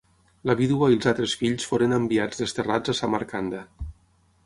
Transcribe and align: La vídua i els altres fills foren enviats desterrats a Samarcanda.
La 0.51 0.55
vídua 0.61 0.87
i 0.93 0.97
els 0.99 1.09
altres 1.11 1.35
fills 1.43 1.67
foren 1.73 1.95
enviats 1.99 2.43
desterrats 2.43 2.95
a 2.95 2.99
Samarcanda. 3.05 3.65